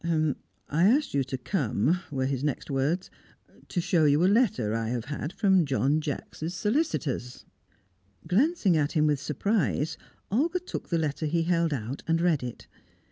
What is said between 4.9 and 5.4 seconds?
had